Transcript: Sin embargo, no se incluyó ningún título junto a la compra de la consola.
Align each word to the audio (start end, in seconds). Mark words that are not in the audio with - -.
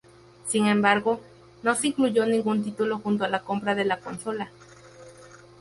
Sin 0.47 0.65
embargo, 0.65 1.21
no 1.61 1.75
se 1.75 1.89
incluyó 1.89 2.25
ningún 2.25 2.63
título 2.63 2.97
junto 2.97 3.23
a 3.23 3.27
la 3.27 3.43
compra 3.43 3.75
de 3.75 3.85
la 3.85 3.99
consola. 3.99 4.49